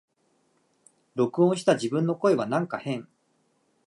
[1.13, 3.07] 録音した自分の声はなんか変